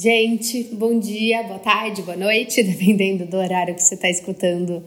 Gente, 0.00 0.62
bom 0.74 0.96
dia, 0.96 1.42
boa 1.42 1.58
tarde, 1.58 2.02
boa 2.02 2.16
noite, 2.16 2.62
dependendo 2.62 3.26
do 3.26 3.36
horário 3.36 3.74
que 3.74 3.82
você 3.82 3.96
está 3.96 4.08
escutando 4.08 4.80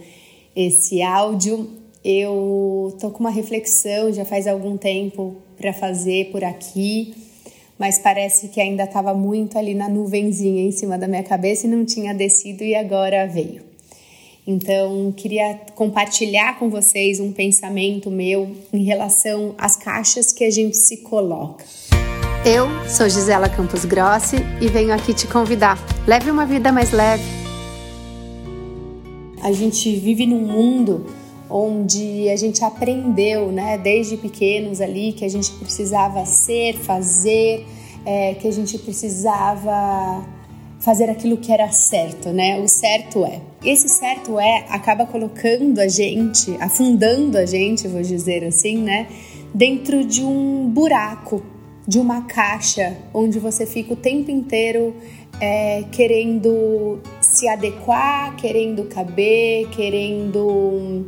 esse 0.56 1.02
áudio. 1.02 1.70
Eu 2.02 2.96
tô 2.98 3.12
com 3.12 3.20
uma 3.20 3.30
reflexão 3.30 4.14
já 4.14 4.24
faz 4.24 4.48
algum 4.48 4.78
tempo 4.78 5.36
para 5.58 5.74
fazer 5.74 6.32
por 6.32 6.46
aqui, 6.46 7.14
mas 7.78 8.00
parece 8.00 8.48
que 8.48 8.62
ainda 8.62 8.86
estava 8.86 9.14
muito 9.14 9.58
ali 9.58 9.74
na 9.74 9.90
nuvenzinha 9.90 10.64
em 10.64 10.72
cima 10.72 10.98
da 10.98 11.10
minha 11.10 11.24
cabeça 11.24 11.68
e 11.68 11.70
não 11.70 11.84
tinha 11.84 12.14
descido 12.14 12.64
e 12.64 12.74
agora 12.74 13.28
veio. 13.28 13.64
Então, 14.48 15.12
queria 15.12 15.60
compartilhar 15.76 16.58
com 16.58 16.70
vocês 16.70 17.20
um 17.20 17.34
pensamento 17.34 18.10
meu 18.10 18.56
em 18.72 18.86
relação 18.86 19.56
às 19.58 19.76
caixas 19.76 20.32
que 20.32 20.46
a 20.46 20.50
gente 20.50 20.78
se 20.78 21.02
coloca. 21.02 21.66
Eu 22.44 22.68
sou 22.90 23.08
Gisela 23.08 23.48
Campos 23.48 23.86
Grossi 23.86 24.38
e 24.60 24.68
venho 24.68 24.92
aqui 24.92 25.14
te 25.14 25.28
convidar. 25.28 25.78
Leve 26.08 26.32
uma 26.32 26.44
vida 26.44 26.72
mais 26.72 26.92
leve. 26.92 27.24
A 29.44 29.52
gente 29.52 29.96
vive 29.98 30.26
num 30.26 30.42
mundo 30.42 31.06
onde 31.48 32.28
a 32.30 32.36
gente 32.36 32.64
aprendeu, 32.64 33.52
né, 33.52 33.78
desde 33.78 34.18
pequenos 34.18 34.82
ali, 34.82 35.14
que 35.14 35.24
a 35.24 35.30
gente 35.30 35.52
precisava 35.52 36.26
ser, 36.26 36.78
fazer, 36.78 37.64
é, 38.04 38.34
que 38.34 38.48
a 38.48 38.52
gente 38.52 38.76
precisava 38.80 40.26
fazer 40.80 41.12
aquilo 41.12 41.38
que 41.38 41.52
era 41.52 41.72
certo, 41.72 42.30
né? 42.30 42.60
O 42.60 42.68
certo 42.68 43.24
é. 43.24 43.40
Esse 43.64 43.88
certo 43.88 44.40
é 44.40 44.66
acaba 44.68 45.06
colocando 45.06 45.78
a 45.78 45.88
gente, 45.88 46.58
afundando 46.60 47.38
a 47.38 47.46
gente, 47.46 47.88
vou 47.88 48.02
dizer 48.02 48.44
assim, 48.44 48.78
né? 48.80 49.08
Dentro 49.54 50.04
de 50.04 50.24
um 50.24 50.68
buraco 50.68 51.44
de 51.88 52.00
uma 52.00 52.24
caixa 52.24 52.98
onde 53.14 53.40
você 53.40 53.66
fica 53.66 53.94
o 53.94 53.96
tempo 53.96 54.30
inteiro 54.30 54.96
é, 55.40 55.84
querendo 55.92 57.00
se 57.20 57.48
adequar, 57.48 58.36
querendo 58.36 58.86
caber, 58.86 59.70
querendo, 59.70 61.08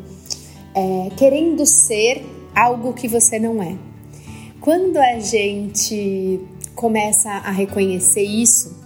é, 0.74 1.10
querendo 1.16 1.66
ser 1.66 2.26
algo 2.56 2.94
que 2.94 3.08
você 3.08 3.38
não 3.38 3.62
é. 3.62 3.76
Quando 4.60 4.98
a 4.98 5.20
gente 5.20 6.40
começa 6.74 7.30
a 7.30 7.52
reconhecer 7.52 8.24
isso, 8.24 8.82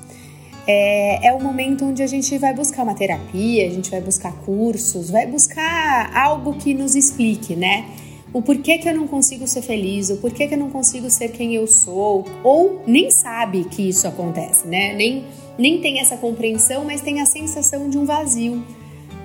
é, 0.68 1.28
é 1.28 1.34
o 1.34 1.42
momento 1.42 1.86
onde 1.86 2.04
a 2.04 2.08
gente 2.08 2.38
vai 2.38 2.54
buscar 2.54 2.84
uma 2.84 2.94
terapia, 2.94 3.66
a 3.66 3.70
gente 3.70 3.90
vai 3.90 4.02
buscar 4.02 4.34
cursos, 4.44 5.10
vai 5.10 5.26
buscar 5.26 6.12
algo 6.14 6.56
que 6.56 6.74
nos 6.74 6.94
explique, 6.94 7.56
né? 7.56 7.86
O 8.33 8.42
porquê 8.42 8.78
que 8.78 8.89
eu 8.89 8.95
não 8.95 9.08
consigo 9.08 9.47
ser 9.47 9.61
feliz, 9.61 10.09
o 10.09 10.17
porquê 10.17 10.47
que 10.47 10.53
eu 10.53 10.58
não 10.58 10.70
consigo 10.70 11.09
ser 11.09 11.30
quem 11.30 11.56
eu 11.56 11.66
sou, 11.66 12.25
ou 12.44 12.81
nem 12.86 13.09
sabe 13.09 13.64
que 13.66 13.88
isso 13.88 14.08
acontece, 14.08 14.67
né? 14.67 14.94
Nem, 14.94 15.25
nem 15.58 15.80
tem 15.80 16.00
essa 16.00 16.17
compreensão, 16.17 16.83
mas 16.83 17.02
tem 17.02 17.22
a 17.22 17.25
sensação 17.25 17.89
de 17.89 17.98
um 17.98 18.05
vazio, 18.05 18.64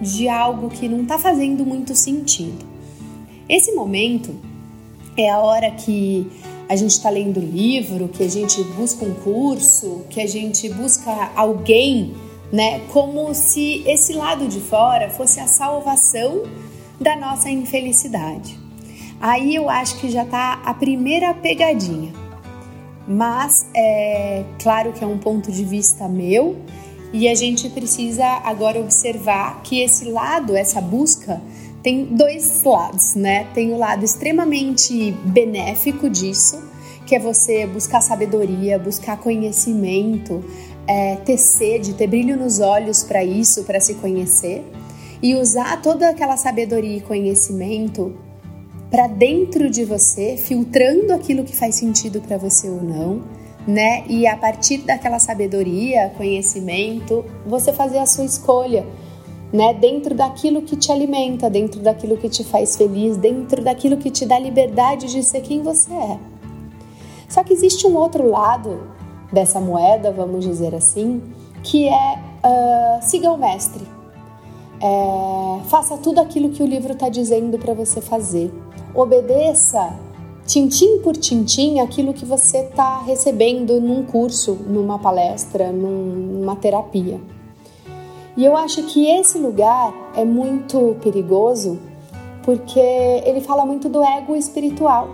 de 0.01 0.29
algo 0.29 0.71
que 0.71 0.89
não 0.89 1.03
está 1.03 1.19
fazendo 1.19 1.67
muito 1.67 1.95
sentido. 1.95 2.65
Esse 3.49 3.73
momento 3.73 4.35
é 5.17 5.29
a 5.29 5.39
hora 5.39 5.71
que 5.73 6.27
a 6.69 6.77
gente 6.77 6.93
está 6.93 7.11
lendo 7.11 7.41
livro, 7.41 8.09
que 8.09 8.23
a 8.23 8.31
gente 8.31 8.63
busca 8.65 9.05
um 9.05 9.15
curso, 9.15 10.07
que 10.09 10.21
a 10.21 10.27
gente 10.27 10.69
busca 10.71 11.31
alguém, 11.35 12.15
né? 12.53 12.81
Como 12.93 13.35
se 13.35 13.83
esse 13.87 14.13
lado 14.13 14.47
de 14.47 14.61
fora 14.61 15.11
fosse 15.11 15.41
a 15.41 15.47
salvação 15.47 16.45
da 17.01 17.17
nossa 17.17 17.51
infelicidade. 17.51 18.62
Aí 19.23 19.55
eu 19.55 19.71
acho 19.71 19.99
que 19.99 20.11
já 20.11 20.25
tá 20.25 20.61
a 20.65 20.75
primeira 20.75 21.33
pegadinha. 21.33 22.13
Mas 23.07 23.65
é 23.73 24.43
claro 24.61 24.93
que 24.93 25.05
é 25.05 25.07
um 25.07 25.17
ponto 25.17 25.53
de 25.53 25.65
vista 25.65 26.09
meu 26.09 26.57
e 27.13 27.29
a 27.29 27.35
gente 27.37 27.69
precisa 27.69 28.27
agora 28.45 28.81
observar 28.81 29.63
que 29.63 29.81
esse 29.81 30.07
lado, 30.07 30.57
essa 30.57 30.81
busca, 30.81 31.41
tem 31.85 32.05
dois 32.05 32.65
lados, 32.65 33.15
né? 33.15 33.47
Tem 33.55 33.73
o 33.73 33.79
lado 33.79 34.05
extremamente 34.05 35.13
benéfico 35.25 36.11
disso, 36.11 36.61
que 37.07 37.15
é 37.15 37.21
você 37.21 37.65
buscar 37.65 38.01
sabedoria, 38.01 38.77
buscar 38.77 39.19
conhecimento, 39.19 40.45
é, 40.85 41.15
ter 41.17 41.39
sede, 41.39 41.95
ter 41.95 42.09
brilho 42.09 42.37
nos 42.37 42.59
olhos 42.59 43.05
para 43.05 43.23
isso, 43.23 43.63
para 43.63 43.79
se 43.79 43.95
conhecer 43.95 44.65
e 45.23 45.37
usar 45.37 45.81
toda 45.81 46.09
aquela 46.09 46.37
sabedoria 46.37 46.97
e 46.97 47.01
conhecimento 47.01 48.17
para 48.93 49.07
dentro 49.07 49.71
de 49.71 49.87
você, 49.87 50.37
filtrando 50.37 51.15
aquilo 51.15 51.45
que 51.45 51.57
faz 51.57 51.77
sentido 51.77 52.21
para 52.21 52.37
você 52.37 52.69
ou 52.69 52.83
não, 52.83 53.23
né? 53.67 54.05
E 54.07 54.27
a 54.27 54.37
partir 54.37 54.83
daquela 54.83 55.19
sabedoria, 55.19 56.13
conhecimento, 56.15 57.25
você 57.47 57.73
fazer 57.73 57.97
a 57.97 58.05
sua 58.05 58.27
escolha, 58.27 58.85
né? 59.51 59.73
Dentro 59.73 60.15
daquilo 60.15 60.61
que 60.61 60.77
te 60.77 60.93
alimenta, 60.93 61.49
dentro 61.49 61.81
daquilo 61.81 62.19
que 62.19 62.29
te 62.29 62.45
faz 62.45 62.77
feliz, 62.77 63.17
dentro 63.17 63.65
daquilo 63.65 63.97
que 63.97 64.11
te 64.11 64.27
dá 64.27 64.39
liberdade 64.39 65.11
de 65.11 65.23
ser 65.23 65.41
quem 65.41 65.63
você 65.63 65.91
é. 65.91 66.19
Só 67.31 67.43
que 67.43 67.55
existe 67.55 67.87
um 67.87 67.97
outro 67.97 68.29
lado 68.29 68.89
dessa 69.33 69.59
moeda, 69.59 70.13
vamos 70.13 70.45
dizer 70.45 70.75
assim, 70.75 71.23
que 71.63 71.89
é 71.89 72.19
uh, 72.45 73.03
siga 73.03 73.31
o 73.31 73.39
mestre. 73.39 73.83
É, 74.85 75.69
faça 75.69 75.97
tudo 75.97 76.21
aquilo 76.21 76.51
que 76.51 76.61
o 76.61 76.67
livro 76.67 76.93
está 76.93 77.09
dizendo 77.09 77.57
para 77.57 77.73
você 77.73 78.01
fazer 78.01 78.53
obedeça 78.95 79.99
tintim 80.47 80.99
por 80.99 81.17
tintim 81.17 81.81
aquilo 81.81 82.13
que 82.13 82.25
você 82.25 82.59
está 82.59 83.01
recebendo 83.03 83.81
num 83.81 84.05
curso, 84.05 84.55
numa 84.67 84.99
palestra, 84.99 85.73
numa 85.73 86.57
terapia. 86.57 87.21
E 88.37 88.45
eu 88.45 88.57
acho 88.57 88.83
que 88.85 89.07
esse 89.07 89.39
lugar 89.39 89.95
é 90.17 90.25
muito 90.25 90.97
perigoso 91.03 91.79
porque 92.43 92.81
ele 92.81 93.41
fala 93.41 93.65
muito 93.65 93.89
do 93.89 94.03
ego 94.03 94.35
espiritual. 94.35 95.09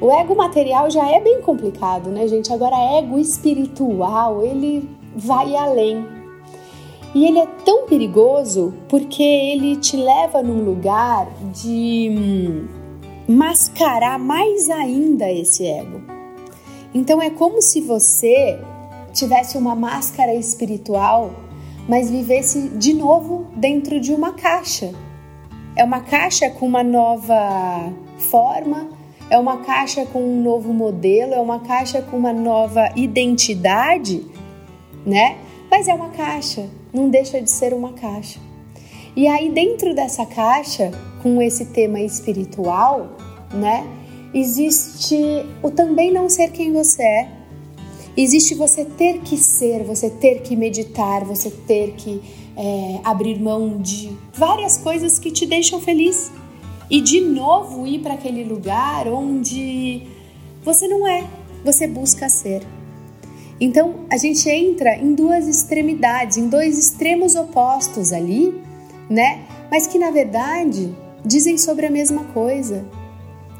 O 0.00 0.10
ego 0.10 0.34
material 0.34 0.90
já 0.90 1.08
é 1.08 1.20
bem 1.20 1.40
complicado, 1.40 2.10
né, 2.10 2.26
gente? 2.28 2.52
Agora, 2.52 2.76
ego 2.98 3.18
espiritual, 3.18 4.42
ele 4.42 4.88
vai 5.16 5.54
além. 5.56 6.04
E 7.14 7.24
ele 7.24 7.38
é 7.38 7.46
tão 7.64 7.86
perigoso 7.86 8.74
porque 8.88 9.22
ele 9.22 9.76
te 9.76 9.96
leva 9.96 10.42
num 10.42 10.64
lugar 10.64 11.28
de 11.52 12.10
hum, 12.10 12.83
mascarar 13.28 14.18
mais 14.18 14.68
ainda 14.68 15.30
esse 15.30 15.66
ego. 15.66 16.02
Então 16.92 17.20
é 17.20 17.30
como 17.30 17.60
se 17.60 17.80
você 17.80 18.58
tivesse 19.12 19.56
uma 19.56 19.74
máscara 19.74 20.34
espiritual, 20.34 21.32
mas 21.88 22.10
vivesse 22.10 22.68
de 22.68 22.92
novo 22.94 23.46
dentro 23.56 24.00
de 24.00 24.12
uma 24.12 24.32
caixa. 24.32 24.92
É 25.76 25.82
uma 25.82 26.00
caixa 26.00 26.50
com 26.50 26.66
uma 26.66 26.82
nova 26.82 27.92
forma, 28.30 28.88
é 29.30 29.38
uma 29.38 29.58
caixa 29.58 30.04
com 30.06 30.20
um 30.20 30.42
novo 30.42 30.72
modelo, 30.72 31.34
é 31.34 31.40
uma 31.40 31.60
caixa 31.60 32.02
com 32.02 32.16
uma 32.16 32.32
nova 32.32 32.90
identidade, 32.94 34.24
né? 35.04 35.38
Mas 35.70 35.88
é 35.88 35.94
uma 35.94 36.10
caixa, 36.10 36.68
não 36.92 37.08
deixa 37.08 37.40
de 37.40 37.50
ser 37.50 37.74
uma 37.74 37.92
caixa. 37.92 38.38
E 39.16 39.28
aí, 39.28 39.50
dentro 39.50 39.94
dessa 39.94 40.26
caixa, 40.26 40.90
com 41.22 41.40
esse 41.40 41.66
tema 41.66 42.00
espiritual, 42.00 43.16
né? 43.52 43.86
Existe 44.34 45.16
o 45.62 45.70
também 45.70 46.12
não 46.12 46.28
ser 46.28 46.50
quem 46.50 46.72
você 46.72 47.02
é. 47.02 47.28
Existe 48.16 48.54
você 48.54 48.84
ter 48.84 49.20
que 49.20 49.36
ser, 49.36 49.84
você 49.84 50.10
ter 50.10 50.42
que 50.42 50.56
meditar, 50.56 51.24
você 51.24 51.50
ter 51.50 51.92
que 51.92 52.20
é, 52.56 53.00
abrir 53.04 53.40
mão 53.40 53.78
de 53.78 54.10
várias 54.32 54.78
coisas 54.78 55.18
que 55.18 55.30
te 55.30 55.46
deixam 55.46 55.80
feliz. 55.80 56.32
E 56.90 57.00
de 57.00 57.20
novo 57.20 57.86
ir 57.86 58.00
para 58.00 58.14
aquele 58.14 58.44
lugar 58.44 59.08
onde 59.08 60.02
você 60.62 60.86
não 60.86 61.06
é, 61.06 61.24
você 61.64 61.86
busca 61.86 62.28
ser. 62.28 62.62
Então 63.60 64.00
a 64.10 64.16
gente 64.16 64.48
entra 64.48 64.96
em 64.96 65.14
duas 65.14 65.46
extremidades, 65.46 66.36
em 66.36 66.48
dois 66.48 66.78
extremos 66.78 67.34
opostos 67.34 68.12
ali, 68.12 68.54
né? 69.08 69.44
Mas 69.70 69.86
que 69.86 69.98
na 69.98 70.10
verdade 70.10 70.94
dizem 71.24 71.56
sobre 71.56 71.86
a 71.86 71.90
mesma 71.90 72.24
coisa. 72.24 72.84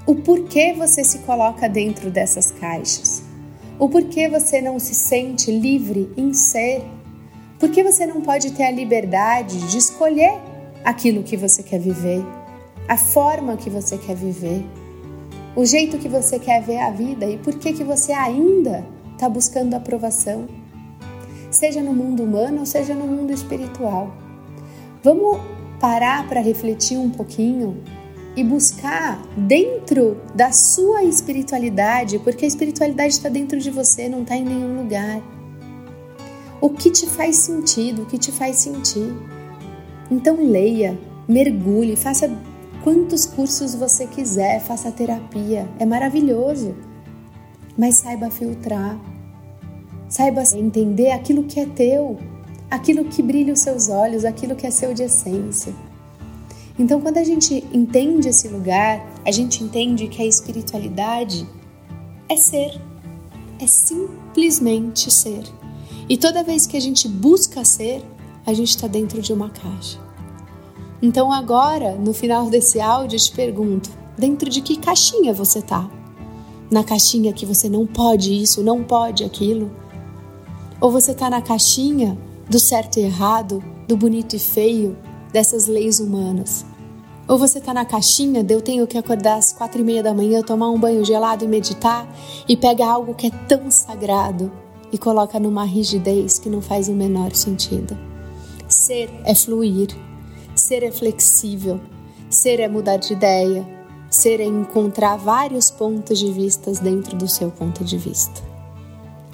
O 0.07 0.15
porquê 0.17 0.75
você 0.75 1.03
se 1.03 1.21
coloca 1.21 1.69
dentro 1.69 2.11
dessas 2.11 2.51
caixas? 2.51 3.23
O 3.79 3.89
porquê 3.89 4.29
você 4.29 4.61
não 4.61 4.79
se 4.79 4.95
sente 4.95 5.51
livre 5.51 6.13
em 6.17 6.33
ser? 6.33 6.85
Por 7.59 7.71
que 7.71 7.83
você 7.83 8.07
não 8.07 8.21
pode 8.21 8.53
ter 8.53 8.65
a 8.65 8.71
liberdade 8.71 9.59
de 9.69 9.79
escolher 9.79 10.39
aquilo 10.85 11.23
que 11.23 11.37
você 11.37 11.63
quer 11.63 11.81
viver, 11.81 12.23
a 12.87 12.97
forma 12.97 13.57
que 13.57 13.71
você 13.71 13.97
quer 13.97 14.15
viver, 14.15 14.63
o 15.57 15.65
jeito 15.65 15.99
que 15.99 16.09
você 16.09 16.39
quer 16.39 16.61
ver 16.61 16.79
a 16.79 16.91
vida 16.91 17.25
e 17.27 17.39
por 17.39 17.55
que 17.55 17.73
que 17.73 17.83
você 17.83 18.13
ainda 18.13 18.85
está 19.13 19.29
buscando 19.29 19.75
aprovação, 19.75 20.47
seja 21.51 21.81
no 21.81 21.95
mundo 21.95 22.23
humano 22.23 22.61
ou 22.61 22.67
seja 22.67 22.95
no 22.95 23.07
mundo 23.07 23.33
espiritual? 23.33 24.15
Vamos 25.05 25.39
parar 25.79 26.27
para 26.27 26.41
refletir 26.41 26.97
um 26.97 27.11
pouquinho 27.11 27.85
e 28.35 28.43
buscar 28.43 29.23
dentro 29.37 30.17
da 30.35 30.51
sua 30.51 31.05
espiritualidade, 31.05 32.19
porque 32.21 32.47
a 32.47 32.49
espiritualidade 32.49 33.13
está 33.13 33.29
dentro 33.29 33.61
de 33.61 33.71
você, 33.71 34.09
não 34.09 34.23
está 34.23 34.35
em 34.35 34.47
nenhum 34.47 34.81
lugar. 34.83 35.21
o 36.59 36.71
que 36.71 36.91
te 36.91 37.07
faz 37.07 37.37
sentido, 37.37 38.05
o 38.05 38.07
que 38.07 38.17
te 38.17 38.33
faz 38.33 38.57
sentir. 38.57 39.15
Então 40.11 40.37
leia, 40.37 40.99
mergulhe, 41.29 41.97
faça 41.97 42.31
quantos 42.83 43.27
cursos 43.27 43.75
você 43.75 44.07
quiser, 44.07 44.61
faça 44.61 44.91
terapia, 44.91 45.69
é 45.79 45.85
maravilhoso. 45.85 46.75
Mas 47.77 47.97
saiba 47.97 48.31
filtrar, 48.31 48.99
saiba 50.09 50.43
entender 50.55 51.11
aquilo 51.11 51.45
que 51.45 51.61
é 51.61 51.67
teu, 51.67 52.19
aquilo 52.75 53.05
que 53.05 53.23
brilha 53.23 53.53
os 53.53 53.61
seus 53.61 53.89
olhos, 53.89 54.25
aquilo 54.25 54.57
que 54.57 54.67
é 54.67 54.71
seu 54.71 54.93
de 54.93 55.05
essência. 55.05 55.75
Então, 56.77 57.01
quando 57.01 57.19
a 57.19 57.25
gente 57.25 57.65
entende 57.73 58.29
esse 58.29 58.49
lugar, 58.49 59.07
a 59.25 59.31
gente 59.31 59.63
entende 59.63 60.09
que 60.09 60.21
a 60.21 60.27
espiritualidade 60.27 61.49
é 62.29 62.37
ser, 62.37 62.81
é 63.61 63.67
simplesmente 63.67 65.09
ser. 65.09 65.45
E 66.09 66.17
toda 66.17 66.43
vez 66.43 66.67
que 66.67 66.77
a 66.77 66.81
gente 66.81 67.07
busca 67.09 67.65
ser, 67.65 68.05
a 68.45 68.53
gente 68.53 68.71
está 68.71 68.89
dentro 68.89 69.23
de 69.23 69.33
uma 69.33 69.51
caixa. 69.51 70.01
Então 71.01 71.33
agora, 71.33 71.95
no 71.95 72.13
final 72.13 72.51
desse 72.51 72.81
áudio, 72.81 73.17
eu 73.17 73.21
te 73.21 73.33
pergunto: 73.33 73.91
dentro 74.19 74.51
de 74.51 74.61
que 74.61 74.77
caixinha 74.77 75.33
você 75.33 75.63
tá? 75.63 75.89
Na 76.71 76.83
caixinha 76.83 77.33
que 77.33 77.47
você 77.47 77.69
não 77.69 77.87
pode 77.87 78.35
isso, 78.35 78.65
não 78.65 78.83
pode 78.83 79.23
aquilo? 79.23 79.71
Ou 80.81 80.91
você 80.91 81.15
tá 81.15 81.31
na 81.31 81.41
caixinha 81.41 82.19
do 82.49 82.59
certo 82.59 82.99
e 82.99 83.03
errado, 83.03 83.63
do 83.89 83.97
bonito 83.97 84.37
e 84.37 84.39
feio, 84.39 84.97
dessas 85.33 85.67
leis 85.67 86.01
humanas? 86.01 86.65
Ou 87.27 87.39
você 87.39 87.61
tá 87.61 87.73
na 87.73 87.87
caixinha 87.87 88.45
de 88.45 88.53
eu 88.53 88.61
tenho 88.61 88.87
que 88.87 88.99
acordar 88.99 89.39
às 89.39 89.53
quatro 89.53 89.81
e 89.81 89.85
meia 89.85 90.03
da 90.03 90.13
manhã, 90.13 90.43
tomar 90.43 90.71
um 90.71 90.79
banho 90.79 91.05
gelado 91.05 91.45
e 91.45 91.49
meditar 91.49 92.07
e 92.47 92.57
pega 92.57 92.87
algo 92.87 93.15
que 93.15 93.29
é 93.29 93.31
tão 93.49 93.71
sagrado 93.71 94.53
e 94.93 94.99
coloca 94.99 95.41
numa 95.41 95.65
rigidez 95.65 96.39
que 96.39 96.51
não 96.51 96.61
faz 96.61 96.89
o 96.89 96.93
menor 96.93 97.35
sentido. 97.35 97.97
Ser 98.69 99.11
é 99.25 99.35
fluir, 99.35 99.89
ser 100.55 100.83
é 100.83 100.91
flexível, 100.91 101.81
ser 102.29 102.61
é 102.61 102.69
mudar 102.69 102.99
de 102.99 103.15
ideia, 103.15 103.67
ser 104.11 104.41
é 104.41 104.45
encontrar 104.45 105.17
vários 105.17 105.71
pontos 105.71 106.19
de 106.19 106.31
vista 106.31 106.71
dentro 106.73 107.17
do 107.17 107.29
seu 107.29 107.51
ponto 107.51 107.83
de 107.83 107.97
vista. 107.97 108.54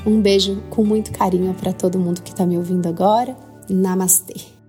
Um 0.07 0.21
beijo 0.21 0.63
com 0.71 0.85
muito 0.85 1.13
carinho 1.13 1.53
para 1.55 1.73
todo 1.73 1.99
mundo 1.99 2.23
que 2.23 2.31
está 2.31 2.47
me 2.47 2.57
ouvindo 2.57 2.87
agora. 2.87 3.37
Namastê! 3.69 4.60